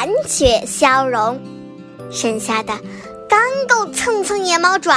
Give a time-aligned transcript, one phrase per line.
[0.00, 1.38] 残血消融，
[2.10, 2.72] 剩下的
[3.28, 4.96] 刚够蹭蹭野猫爪。